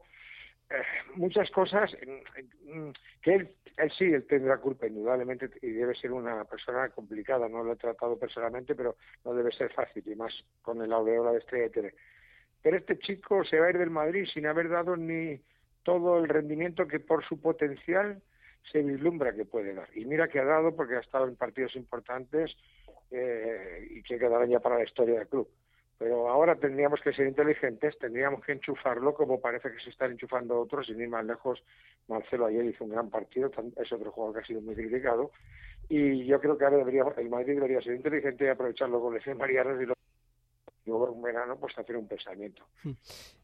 muchas 1.15 1.49
cosas 1.51 1.95
que 3.21 3.33
él, 3.33 3.49
sí 3.97 4.05
él 4.05 4.25
tendrá 4.27 4.57
culpa 4.57 4.87
indudablemente 4.87 5.49
y 5.61 5.69
debe 5.71 5.95
ser 5.95 6.11
una 6.11 6.43
persona 6.45 6.89
complicada 6.89 7.47
no 7.47 7.63
lo 7.63 7.73
he 7.73 7.77
tratado 7.77 8.17
personalmente 8.17 8.75
pero 8.75 8.95
no 9.23 9.33
debe 9.33 9.51
ser 9.51 9.71
fácil 9.73 10.03
y 10.07 10.15
más 10.15 10.33
con 10.61 10.81
el 10.81 10.91
aureola 10.91 11.31
de 11.31 11.39
Estrella 11.39 11.69
de 11.69 11.93
pero 12.65 12.77
este 12.77 12.97
chico 12.97 13.43
se 13.43 13.59
va 13.59 13.67
a 13.67 13.69
ir 13.69 13.77
del 13.77 13.91
Madrid 13.91 14.25
sin 14.33 14.47
haber 14.47 14.69
dado 14.69 14.97
ni 14.97 15.39
todo 15.83 16.17
el 16.17 16.27
rendimiento 16.27 16.87
que 16.87 16.99
por 16.99 17.23
su 17.23 17.39
potencial 17.39 18.23
se 18.71 18.81
vislumbra 18.81 19.35
que 19.35 19.45
puede 19.45 19.75
dar. 19.75 19.87
Y 19.95 20.05
mira 20.05 20.27
que 20.27 20.39
ha 20.39 20.45
dado 20.45 20.75
porque 20.75 20.95
ha 20.95 20.99
estado 20.99 21.27
en 21.27 21.35
partidos 21.35 21.75
importantes 21.75 22.57
eh, 23.11 23.87
y 23.91 24.01
que 24.01 24.17
quedarán 24.17 24.49
ya 24.49 24.59
para 24.59 24.79
la 24.79 24.83
historia 24.83 25.19
del 25.19 25.27
club 25.27 25.47
pero 25.97 26.29
ahora 26.29 26.55
tendríamos 26.55 26.99
que 27.01 27.13
ser 27.13 27.27
inteligentes, 27.27 27.97
tendríamos 27.97 28.43
que 28.43 28.51
enchufarlo 28.51 29.13
como 29.13 29.39
parece 29.39 29.71
que 29.71 29.79
se 29.79 29.89
están 29.89 30.11
enchufando 30.11 30.59
otros, 30.59 30.87
sin 30.87 30.99
ir 30.99 31.09
más 31.09 31.25
lejos. 31.25 31.63
Marcelo 32.07 32.47
ayer 32.47 32.65
hizo 32.65 32.83
un 32.83 32.91
gran 32.91 33.09
partido, 33.09 33.49
es 33.77 33.91
otro 33.91 34.11
jugador 34.11 34.35
que 34.35 34.41
ha 34.41 34.47
sido 34.47 34.61
muy 34.61 34.75
criticado, 34.75 35.31
y 35.89 36.25
yo 36.25 36.39
creo 36.39 36.57
que 36.57 36.65
ahora 36.65 36.77
debería, 36.77 37.03
el 37.17 37.29
Madrid 37.29 37.55
debería 37.55 37.81
ser 37.81 37.95
inteligente 37.95 38.45
y 38.45 38.49
aprovecharlo 38.49 38.99
con 38.99 39.15
ese 39.15 39.33
Marianos 39.35 39.81
y 39.81 39.85
luego 40.85 41.13
en 41.15 41.21
verano 41.21 41.57
pues 41.59 41.77
hacer 41.77 41.95
un 41.97 42.07
pensamiento. 42.07 42.63
Hmm. 42.83 42.91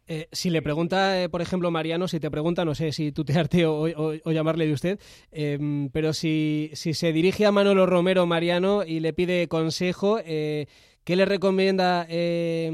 Eh, 0.07 0.27
si 0.31 0.49
le 0.49 0.61
pregunta, 0.61 1.23
eh, 1.23 1.29
por 1.29 1.41
ejemplo, 1.41 1.71
Mariano, 1.71 2.07
si 2.07 2.19
te 2.19 2.29
pregunta, 2.29 2.65
no 2.65 2.75
sé 2.75 2.91
si 2.91 3.11
tutearte 3.11 3.65
o, 3.65 3.83
o, 3.83 4.31
llamarle 4.31 4.67
de 4.67 4.73
usted, 4.73 4.99
em, 5.31 5.89
pero 5.89 6.11
si, 6.11 6.69
si 6.73 6.93
se 6.93 7.13
dirige 7.13 7.45
a 7.45 7.51
Manolo 7.51 7.85
Romero 7.85 8.25
Mariano 8.25 8.83
y 8.83 8.99
le 8.99 9.13
pide 9.13 9.47
consejo, 9.47 10.19
eh, 10.25 10.67
¿Qué 11.03 11.15
le 11.15 11.25
recomienda 11.25 12.05
eh, 12.09 12.69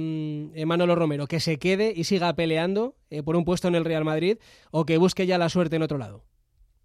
Manolo 0.66 0.96
Romero? 0.96 1.28
¿Que 1.28 1.40
se 1.40 1.58
quede 1.58 1.94
y 1.96 2.04
siga 2.04 2.34
peleando 2.34 2.94
eh, 3.10 3.24
por 3.24 3.38
un 3.38 3.46
puesto 3.46 3.70
en 3.70 3.76
el 3.76 3.86
Real 3.86 4.04
Madrid 4.04 4.38
o 4.70 4.86
que 4.86 4.98
busque 4.98 5.26
ya 5.26 5.38
la 5.38 5.48
suerte 5.48 5.78
en 5.78 5.84
otro 5.84 5.98
lado? 5.98 6.24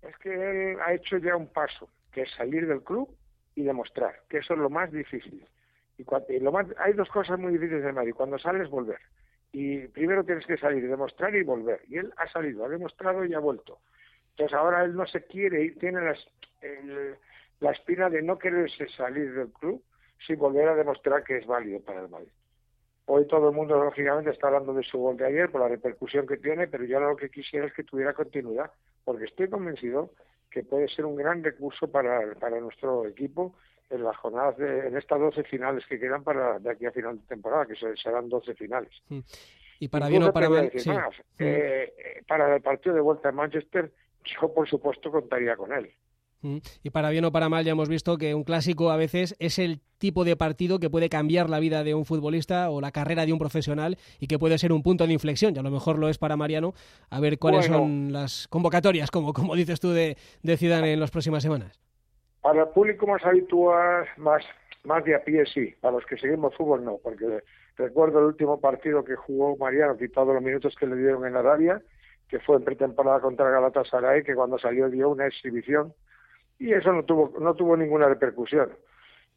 Es 0.03 0.17
que 0.19 0.33
él 0.33 0.77
ha 0.81 0.95
hecho 0.95 1.19
ya 1.19 1.35
un 1.35 1.49
paso, 1.49 1.89
que 2.13 2.23
es 2.23 2.31
salir 2.37 2.69
del 2.69 2.83
club 2.83 3.09
y 3.57 3.65
demostrar, 3.65 4.21
que 4.29 4.39
eso 4.39 4.55
es 4.55 4.61
lo 4.61 4.71
más 4.71 4.93
difícil. 4.93 5.45
Y, 5.99 6.39
lo 6.39 6.53
más, 6.53 6.67
hay 6.79 6.93
dos 6.93 7.09
cosas 7.09 7.39
muy 7.41 7.53
difíciles 7.53 7.83
de 7.83 7.93
Madrid, 7.93 8.15
cuando 8.17 8.39
sales 8.39 8.71
volver. 8.71 9.01
Y 9.51 9.89
primero 9.89 10.25
tienes 10.25 10.47
que 10.47 10.57
salir, 10.57 10.89
demostrar 10.89 11.35
y 11.35 11.43
volver. 11.43 11.81
Y 11.89 11.99
él 11.99 12.13
ha 12.19 12.31
salido, 12.31 12.65
ha 12.65 12.69
demostrado 12.69 13.25
y 13.25 13.35
ha 13.35 13.41
vuelto. 13.41 13.81
Entonces 14.31 14.57
ahora 14.57 14.85
él 14.85 14.95
no 14.95 15.07
se 15.07 15.27
quiere 15.27 15.65
ir, 15.65 15.79
tiene 15.79 16.01
la 17.61 17.71
espina 17.73 18.09
de 18.09 18.23
no 18.23 18.39
quererse 18.39 18.89
salir 18.91 19.35
del 19.35 19.53
club 19.53 19.83
sin 20.27 20.39
volver 20.39 20.69
a 20.69 20.75
demostrar 20.75 21.25
que 21.25 21.39
es 21.39 21.47
válido 21.47 21.81
para 21.81 22.01
el 22.01 22.09
Madrid. 22.09 22.33
Hoy 23.07 23.27
todo 23.27 23.49
el 23.49 23.55
mundo, 23.55 23.83
lógicamente, 23.83 24.31
está 24.31 24.47
hablando 24.47 24.73
de 24.75 24.85
su 24.85 24.99
gol 24.99 25.17
de 25.17 25.27
ayer 25.27 25.51
por 25.51 25.61
la 25.61 25.69
repercusión 25.69 26.27
que 26.27 26.37
tiene, 26.37 26.69
pero 26.69 26.85
yo 26.85 27.01
lo 27.01 27.17
que 27.17 27.31
quisiera 27.31 27.67
es 27.67 27.73
que 27.73 27.83
tuviera 27.83 28.15
continuidad, 28.15 28.71
porque 29.05 29.25
estoy 29.25 29.49
convencido 29.49 30.11
que 30.51 30.63
puede 30.63 30.89
ser 30.89 31.07
un 31.07 31.17
gran 31.17 31.43
recurso 31.43 31.91
para, 31.91 32.35
para 32.35 32.61
nuestro 32.61 33.07
equipo 33.07 33.57
en 33.91 34.05
las 34.05 34.17
jornadas 34.17 34.57
de, 34.57 34.87
en 34.87 34.97
estas 34.97 35.19
12 35.19 35.45
finales 35.45 35.85
que 35.87 35.99
quedan 35.99 36.23
para 36.23 36.59
de 36.59 36.71
aquí 36.71 36.87
a 36.87 36.93
final 36.93 37.19
de 37.19 37.27
temporada, 37.27 37.67
que 37.67 37.75
serán 37.97 38.29
12 38.29 38.55
finales. 38.55 38.93
Y 39.81 39.89
para 39.89 40.09
bien 40.09 40.23
o 40.23 40.33
para 40.33 40.49
mal, 40.49 40.71
sí. 40.75 40.91
Eh, 41.39 42.23
para 42.29 42.55
el 42.55 42.63
partido 42.63 42.95
de 42.95 43.01
vuelta 43.01 43.31
en 43.31 43.35
Manchester, 43.35 43.93
yo 44.25 44.53
por 44.55 44.69
supuesto 44.69 45.11
contaría 45.11 45.57
con 45.57 45.73
él. 45.73 45.93
Mm. 46.43 46.59
Y 46.83 46.91
para 46.91 47.11
bien 47.11 47.25
o 47.25 47.33
para 47.33 47.49
mal 47.49 47.65
ya 47.65 47.73
hemos 47.73 47.89
visto 47.89 48.19
que 48.19 48.35
un 48.35 48.45
clásico 48.45 48.91
a 48.91 48.97
veces 48.97 49.37
es 49.39 49.59
el 49.59 49.81
tipo 49.99 50.25
de 50.25 50.37
partido 50.37 50.81
que 50.81 50.91
puede 50.91 51.09
cambiar 51.09 51.49
la 51.49 51.61
vida 51.61 51.85
de 51.85 51.95
un 51.95 52.05
futbolista 52.05 52.71
o 52.71 52.81
la 52.81 52.91
carrera 52.91 53.25
de 53.25 53.33
un 53.33 53.39
profesional 53.39 53.97
y 54.19 54.27
que 54.27 54.39
puede 54.39 54.59
ser 54.59 54.73
un 54.73 54.83
punto 54.83 55.07
de 55.07 55.13
inflexión. 55.13 55.55
Y 55.55 55.59
a 55.59 55.63
lo 55.63 55.71
mejor 55.71 55.99
lo 55.99 56.09
es 56.09 56.19
para 56.19 56.37
Mariano. 56.37 56.75
A 57.11 57.21
ver 57.21 57.39
cuáles 57.39 57.67
son 57.67 58.13
las 58.13 58.49
convocatorias, 58.49 59.11
como, 59.11 59.33
como 59.33 59.55
dices 59.55 59.81
tú, 59.81 59.91
de, 59.91 60.17
de 60.43 60.57
Zidane 60.57 60.93
en 60.93 61.01
las 61.01 61.11
próximas 61.11 61.43
semanas. 61.43 61.81
Para 62.41 62.63
el 62.63 62.69
público 62.71 63.07
más 63.07 63.25
habitual, 63.25 64.05
más, 64.17 64.43
más 64.83 65.05
de 65.05 65.15
a 65.15 65.23
pie 65.23 65.47
sí. 65.47 65.73
Para 65.81 65.95
los 65.95 66.07
que 66.07 66.19
seguimos 66.19 66.57
fútbol 66.57 66.85
no, 66.85 66.99
porque 67.01 67.43
recuerdo 67.77 68.19
el 68.19 68.27
último 68.27 68.61
partido 68.61 69.05
que 69.05 69.15
jugó 69.15 69.57
Mariano, 69.57 69.97
quitado 69.97 70.35
los 70.35 70.43
minutos 70.43 70.75
que 70.75 70.89
le 70.89 70.97
dieron 70.97 71.25
en 71.25 71.37
Arabia, 71.37 71.81
que 72.29 72.41
fue 72.41 72.57
en 72.57 72.65
pretemporada 72.65 73.21
contra 73.21 73.49
Galatasaray, 73.49 74.25
que 74.25 74.35
cuando 74.35 74.59
salió 74.59 74.91
dio 74.91 75.11
una 75.11 75.27
exhibición 75.27 75.95
y 76.63 76.73
eso 76.73 76.93
no 76.93 77.05
tuvo 77.05 77.35
no 77.41 77.55
tuvo 77.55 77.77
ninguna 77.77 78.09
repercusión. 78.09 78.73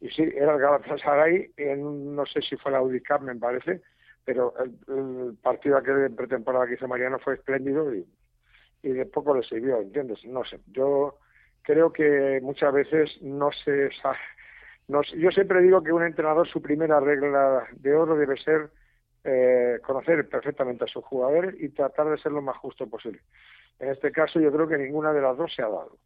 Y 0.00 0.10
sí, 0.10 0.22
era 0.22 0.54
el 0.54 0.60
Galatasaray, 0.60 1.52
en, 1.56 2.14
no 2.14 2.24
sé 2.26 2.42
si 2.42 2.56
fue 2.56 2.70
la 2.70 2.82
UDICAP, 2.82 3.22
me 3.22 3.34
parece, 3.34 3.80
pero 4.24 4.54
el, 4.58 5.36
partido 5.42 5.76
aquel 5.76 6.02
de 6.02 6.10
pretemporada 6.10 6.66
que 6.66 6.74
hizo 6.74 6.86
Mariano 6.86 7.18
fue 7.18 7.34
espléndido 7.34 7.94
y, 7.94 8.06
y 8.82 8.90
de 8.90 9.06
poco 9.06 9.34
le 9.34 9.42
sirvió, 9.42 9.80
¿entiendes? 9.80 10.24
No 10.26 10.44
sé, 10.44 10.60
yo 10.66 11.18
creo 11.62 11.92
que 11.92 12.40
muchas 12.42 12.72
veces 12.72 13.18
no 13.22 13.50
se 13.52 13.90
no, 14.88 15.02
yo 15.02 15.30
siempre 15.32 15.62
digo 15.62 15.82
que 15.82 15.92
un 15.92 16.04
entrenador 16.04 16.46
su 16.46 16.62
primera 16.62 17.00
regla 17.00 17.66
de 17.72 17.94
oro 17.94 18.16
debe 18.16 18.36
ser 18.36 18.70
eh, 19.24 19.80
conocer 19.82 20.28
perfectamente 20.28 20.84
a 20.84 20.86
sus 20.86 21.04
jugadores 21.04 21.56
y 21.58 21.70
tratar 21.70 22.08
de 22.08 22.18
ser 22.18 22.30
lo 22.30 22.40
más 22.40 22.56
justo 22.58 22.88
posible. 22.88 23.20
En 23.80 23.90
este 23.90 24.12
caso 24.12 24.38
yo 24.38 24.52
creo 24.52 24.68
que 24.68 24.78
ninguna 24.78 25.12
de 25.12 25.22
las 25.22 25.36
dos 25.36 25.52
se 25.52 25.62
ha 25.62 25.68
dado. 25.68 25.98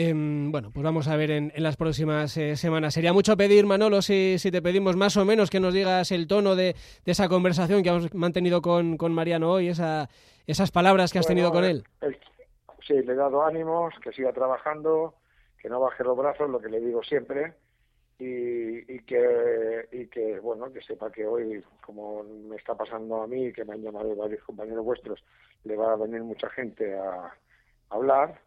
Em, 0.00 0.52
bueno, 0.52 0.70
pues 0.72 0.84
vamos 0.84 1.08
a 1.08 1.16
ver 1.16 1.32
en, 1.32 1.52
las 1.56 1.76
próximas 1.76 2.36
eh, 2.36 2.54
semanas. 2.56 2.94
Sería 2.94 3.12
mucho 3.12 3.36
pedir, 3.36 3.66
Manolo, 3.66 4.00
si, 4.00 4.38
te 4.38 4.62
pedimos 4.62 4.94
más 4.96 5.16
o 5.16 5.24
menos 5.24 5.50
que 5.50 5.58
nos 5.58 5.74
digas 5.74 6.12
el 6.12 6.28
tono 6.28 6.54
de, 6.54 6.76
esa 7.04 7.28
conversación 7.28 7.82
que 7.82 7.88
hemos 7.88 8.14
mantenido 8.14 8.62
con, 8.62 8.96
Mariano 9.12 9.50
hoy, 9.50 9.68
esa, 9.68 10.08
esas 10.46 10.70
palabras 10.70 11.12
que 11.12 11.18
has 11.18 11.26
tenido 11.26 11.50
con 11.50 11.64
él. 11.64 11.82
sí, 12.86 12.94
le 12.94 13.12
he 13.12 13.16
dado 13.16 13.44
ánimos, 13.44 13.92
que 14.00 14.12
siga 14.12 14.32
trabajando, 14.32 15.14
que 15.58 15.68
no 15.68 15.80
baje 15.80 16.04
los 16.04 16.16
brazos, 16.16 16.48
lo 16.48 16.60
que 16.60 16.68
le 16.68 16.78
digo 16.78 17.02
siempre, 17.02 17.54
y, 18.20 19.00
que, 19.00 19.88
y 19.90 20.06
que, 20.06 20.38
bueno, 20.38 20.72
que 20.72 20.80
sepa 20.80 21.10
que 21.10 21.26
hoy, 21.26 21.64
como 21.84 22.22
me 22.22 22.54
está 22.54 22.76
pasando 22.76 23.22
a 23.22 23.26
mí, 23.26 23.52
que 23.52 23.64
me 23.64 23.74
han 23.74 23.82
llamado 23.82 24.14
varios 24.14 24.44
compañeros 24.44 24.84
vuestros, 24.84 25.24
le 25.64 25.74
va 25.74 25.92
a 25.92 25.96
venir 25.96 26.22
mucha 26.22 26.48
gente 26.50 26.96
a 26.96 27.34
hablar 27.90 28.40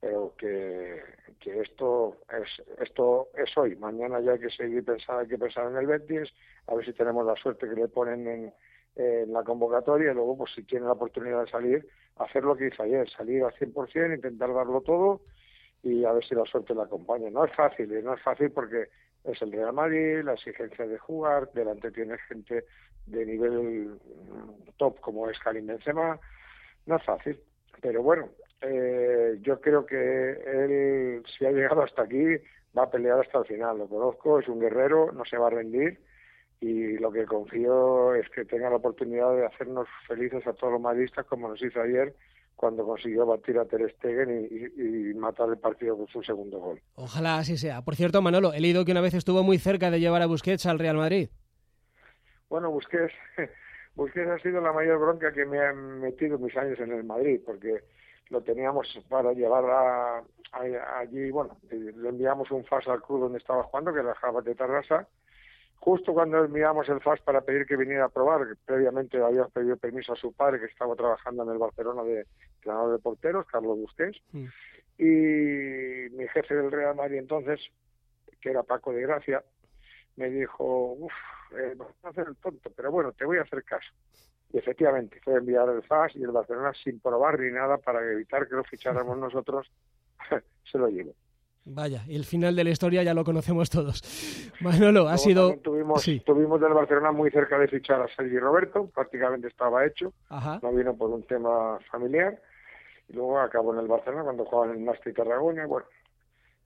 pero 0.00 0.34
que, 0.38 1.02
esto 1.44 2.16
es 2.30 2.62
esto 2.80 3.28
es 3.34 3.56
hoy. 3.56 3.74
Mañana 3.76 4.20
ya 4.20 4.32
hay 4.32 4.38
que 4.38 4.50
seguir 4.50 4.84
pensando 4.84 5.22
hay 5.22 5.28
que 5.28 5.38
pensar 5.38 5.70
en 5.70 5.76
el 5.76 5.86
Betis 5.86 6.32
a 6.66 6.74
ver 6.74 6.84
si 6.84 6.92
tenemos 6.92 7.24
la 7.24 7.34
suerte 7.36 7.68
que 7.68 7.74
le 7.74 7.88
ponen 7.88 8.52
en, 8.96 9.32
la 9.32 9.44
convocatoria 9.44 10.10
y 10.10 10.14
luego 10.14 10.36
pues 10.38 10.52
si 10.54 10.64
tiene 10.64 10.86
la 10.86 10.92
oportunidad 10.92 11.44
de 11.44 11.50
salir 11.50 11.88
hacer 12.16 12.42
lo 12.42 12.56
que 12.56 12.66
hizo 12.66 12.82
ayer 12.82 13.08
salir 13.08 13.44
al 13.44 13.52
100% 13.52 14.16
intentar 14.16 14.52
darlo 14.52 14.80
todo 14.80 15.20
y 15.84 16.04
a 16.04 16.12
ver 16.12 16.24
si 16.24 16.34
la 16.34 16.44
suerte 16.44 16.74
le 16.74 16.82
acompaña. 16.82 17.30
No 17.30 17.44
es 17.44 17.54
fácil 17.54 17.92
y 17.96 18.02
no 18.02 18.14
es 18.14 18.22
fácil 18.22 18.50
porque 18.50 18.88
es 19.24 19.40
el 19.40 19.52
Real 19.52 19.72
Madrid 19.72 20.22
la 20.24 20.34
exigencia 20.34 20.86
de 20.86 20.98
jugar 20.98 21.50
delante 21.52 21.92
tiene 21.92 22.18
gente 22.28 22.64
de 23.06 23.24
nivel 23.24 23.98
top 24.76 25.00
como 25.00 25.30
es 25.30 25.38
Karim 25.38 25.66
Benzema. 25.66 26.18
No 26.86 26.96
es 26.96 27.04
fácil 27.04 27.40
pero 27.80 28.02
bueno 28.02 28.28
eh, 28.62 29.38
yo 29.40 29.60
creo 29.60 29.86
que 29.86 29.96
él, 29.96 31.22
si 31.26 31.46
ha 31.46 31.50
llegado 31.50 31.82
hasta 31.82 32.02
aquí, 32.02 32.24
va 32.76 32.84
a 32.84 32.90
pelear 32.90 33.20
hasta 33.20 33.38
el 33.38 33.44
final. 33.46 33.78
Lo 33.78 33.88
conozco, 33.88 34.38
es 34.38 34.48
un 34.48 34.60
guerrero, 34.60 35.12
no 35.12 35.24
se 35.24 35.36
va 35.36 35.48
a 35.48 35.50
rendir 35.50 36.00
y 36.60 36.98
lo 36.98 37.12
que 37.12 37.24
confío 37.24 38.14
es 38.14 38.28
que 38.30 38.44
tenga 38.44 38.68
la 38.68 38.76
oportunidad 38.76 39.34
de 39.36 39.46
hacernos 39.46 39.86
felices 40.06 40.46
a 40.46 40.52
todos 40.54 40.72
los 40.72 40.82
madridistas 40.82 41.24
como 41.26 41.48
nos 41.48 41.62
hizo 41.62 41.80
ayer 41.80 42.14
cuando 42.56 42.84
consiguió 42.84 43.24
batir 43.24 43.56
a 43.58 43.64
Ter 43.66 43.88
Stegen 43.94 44.48
y, 44.50 45.14
matar 45.14 45.48
el 45.48 45.58
partido 45.58 45.96
con 45.96 46.08
su 46.08 46.24
segundo 46.24 46.58
gol. 46.58 46.80
Ojalá 46.96 47.38
así 47.38 47.56
sea. 47.56 47.82
Por 47.82 47.94
cierto, 47.94 48.20
Manolo, 48.20 48.52
he 48.52 48.60
leído 48.60 48.84
que 48.84 48.90
una 48.90 49.00
vez 49.00 49.14
estuvo 49.14 49.44
muy 49.44 49.58
cerca 49.58 49.92
de 49.92 50.00
llevar 50.00 50.22
a 50.22 50.26
Busquets 50.26 50.66
al 50.66 50.80
Real 50.80 50.96
Madrid. 50.96 51.28
Bueno, 52.48 52.72
Busquets, 52.72 53.14
Busquets 53.94 54.28
ha 54.28 54.38
sido 54.40 54.60
la 54.60 54.72
mayor 54.72 54.98
bronca 54.98 55.32
que 55.32 55.46
me 55.46 55.60
han 55.60 56.00
metido 56.00 56.36
mis 56.36 56.56
años 56.56 56.80
en 56.80 56.90
el 56.90 57.04
Madrid, 57.04 57.40
porque 57.46 57.84
lo 58.30 58.42
teníamos 58.42 58.98
para 59.08 59.32
llevar 59.32 59.64
a, 59.64 60.22
allí, 60.98 61.30
bueno, 61.30 61.56
le 61.70 62.08
enviamos 62.08 62.50
un 62.50 62.64
FAS 62.64 62.88
al 62.88 63.02
club 63.02 63.20
donde 63.20 63.38
estaba 63.38 63.62
jugando, 63.64 63.92
que 63.92 64.00
era 64.00 64.14
Java 64.14 64.42
de 64.42 64.54
Tarrasa, 64.54 65.06
justo 65.76 66.12
cuando 66.12 66.44
enviamos 66.44 66.88
el 66.88 67.00
FAS 67.00 67.20
para 67.20 67.40
pedir 67.40 67.66
que 67.66 67.76
viniera 67.76 68.06
a 68.06 68.08
probar, 68.08 68.46
previamente 68.64 69.20
había 69.22 69.44
pedido 69.46 69.76
permiso 69.76 70.12
a 70.12 70.16
su 70.16 70.32
padre, 70.32 70.60
que 70.60 70.66
estaba 70.66 70.94
trabajando 70.94 71.42
en 71.44 71.50
el 71.50 71.58
Barcelona 71.58 72.02
de 72.02 72.26
entrenador 72.56 72.92
de 72.92 72.98
porteros, 72.98 73.46
Carlos 73.46 73.78
Busquets, 73.78 74.20
mm. 74.32 74.46
y 74.98 76.10
mi 76.16 76.28
jefe 76.28 76.54
del 76.54 76.70
Real 76.70 76.96
Madrid 76.96 77.18
entonces, 77.18 77.60
que 78.40 78.50
era 78.50 78.62
Paco 78.62 78.92
de 78.92 79.02
Gracia, 79.02 79.42
me 80.16 80.28
dijo, 80.30 80.92
uff, 80.98 81.12
eh, 81.56 81.76
a 82.02 82.08
hacer 82.08 82.26
el 82.28 82.36
tonto, 82.36 82.70
pero 82.74 82.90
bueno, 82.90 83.12
te 83.12 83.24
voy 83.24 83.38
a 83.38 83.42
hacer 83.42 83.62
caso. 83.64 83.88
Y 84.52 84.58
efectivamente, 84.58 85.20
fue 85.22 85.34
enviar 85.34 85.68
el 85.68 85.82
FAS 85.82 86.16
y 86.16 86.22
el 86.22 86.30
Barcelona 86.30 86.72
sin 86.82 87.00
probar 87.00 87.38
ni 87.38 87.50
nada 87.50 87.76
para 87.78 88.02
evitar 88.10 88.48
que 88.48 88.54
lo 88.54 88.64
ficháramos 88.64 89.18
nosotros, 89.18 89.70
se 90.70 90.78
lo 90.78 90.88
llevó. 90.88 91.14
Vaya, 91.70 92.02
y 92.06 92.16
el 92.16 92.24
final 92.24 92.56
de 92.56 92.64
la 92.64 92.70
historia 92.70 93.02
ya 93.02 93.12
lo 93.12 93.24
conocemos 93.24 93.68
todos. 93.68 94.02
Manolo, 94.60 95.08
ha 95.08 95.18
sido... 95.18 95.54
Tuvimos, 95.58 96.02
tuvimos 96.24 96.60
del 96.60 96.72
Barcelona 96.72 97.12
muy 97.12 97.30
cerca 97.30 97.58
de 97.58 97.68
fichar 97.68 98.00
a 98.00 98.08
Sergi 98.08 98.38
Roberto, 98.38 98.88
prácticamente 98.88 99.48
estaba 99.48 99.84
hecho, 99.84 100.14
no 100.30 100.72
vino 100.72 100.96
por 100.96 101.10
un 101.10 101.24
tema 101.24 101.78
familiar, 101.90 102.40
y 103.08 103.12
luego 103.12 103.38
acabó 103.38 103.74
en 103.74 103.80
el 103.80 103.86
Barcelona 103.86 104.24
cuando 104.24 104.46
jugaba 104.46 104.72
en 104.72 104.78
el 104.78 104.84
Nasti 104.86 105.12
Tarragona, 105.12 105.66
bueno, 105.66 105.86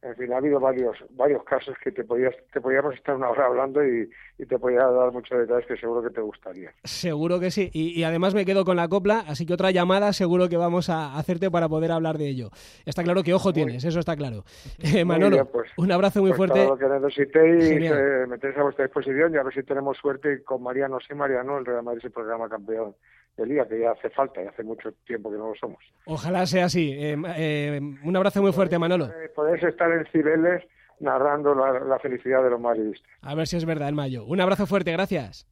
en 0.02 0.16
fin, 0.16 0.32
ha 0.32 0.38
habido 0.38 0.59
varios 0.59 0.97
varios 1.11 1.44
casos 1.44 1.76
que 1.82 1.92
te 1.92 2.02
podías 2.02 2.35
te 2.52 2.61
podíamos 2.61 2.94
estar 2.94 3.14
una 3.14 3.30
hora 3.30 3.47
hablando 3.47 3.85
y, 3.85 4.09
te 4.49 4.59
podía 4.59 4.85
dar 4.85 5.12
muchos 5.12 5.38
detalles 5.38 5.64
que 5.66 5.76
seguro 5.76 6.02
que 6.02 6.11
te 6.11 6.21
gustaría. 6.21 6.73
Seguro 6.82 7.38
que 7.38 7.52
sí. 7.52 7.71
Y, 7.73 8.02
además 8.02 8.35
me 8.35 8.44
quedo 8.44 8.64
con 8.64 8.76
la 8.76 8.88
copla, 8.88 9.21
así 9.28 9.47
que 9.47 9.54
otra 9.54 9.71
llamada 9.71 10.12
seguro 10.12 10.49
que 10.49 10.56
vamos 10.56 10.90
a 10.90 11.16
hacerte 11.16 11.49
para 11.49 11.68
poder 11.68 11.92
hablar 11.92 12.18
de 12.18 12.26
ello. 12.26 12.50
Está 12.85 13.04
claro 13.04 13.23
que 13.23 13.32
ojo 13.32 13.52
tienes, 13.52 13.85
eso 13.85 14.00
está 14.00 14.16
claro. 14.16 14.42
Eh, 14.82 15.04
Manolo, 15.04 15.44
pues, 15.47 15.71
un 15.76 15.92
abrazo 15.92 16.21
muy 16.21 16.30
pues 16.30 16.38
fuerte. 16.38 16.64
Todo 16.64 16.76
lo 16.76 16.78
que 16.78 16.88
necesitéis, 16.88 17.92
eh, 17.92 18.26
metéis 18.28 18.56
a 18.56 18.62
vuestra 18.62 18.85
disposición 18.85 19.32
y 19.32 19.37
a 19.37 19.44
ver 19.44 19.54
si 19.54 19.62
tenemos 19.62 19.97
suerte 19.97 20.42
con 20.42 20.62
Mariano, 20.62 20.99
sí 21.06 21.14
Mariano, 21.14 21.59
el 21.59 21.64
Real 21.64 21.85
Madrid 21.85 22.02
se 22.02 22.11
programa 22.11 22.49
campeón 22.49 22.94
el 23.37 23.49
día 23.49 23.67
que 23.67 23.81
ya 23.81 23.93
hace 23.93 24.11
falta 24.11 24.43
y 24.43 24.47
hace 24.47 24.62
mucho 24.62 24.93
tiempo 25.07 25.31
que 25.31 25.39
no 25.39 25.49
lo 25.49 25.55
somos. 25.55 25.83
Ojalá 26.07 26.47
sea 26.47 26.67
así. 26.67 26.93
Eh, 26.93 27.17
eh, 27.37 27.81
un 28.05 28.17
abrazo 28.17 28.43
muy 28.43 28.53
fuerte, 28.53 28.79
Manolo. 28.79 29.07
Eh, 29.07 29.31
podéis 29.35 29.62
estar 29.62 29.91
en 29.91 30.05
Cibeles 30.07 30.62
narrando 31.01 31.55
la, 31.55 31.99
felicidad 31.99 32.43
de 32.45 32.51
los 32.51 32.61
madridistas. 32.61 33.11
A 33.23 33.35
ver 33.35 33.47
si 33.47 33.57
es 33.57 33.65
verdad, 33.65 33.89
en 33.89 33.97
mayo. 33.97 34.25
Un 34.25 34.41
abrazo 34.41 34.67
fuerte, 34.67 34.93
gracias. 34.93 35.47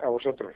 a 0.00 0.08
vosotros. 0.08 0.54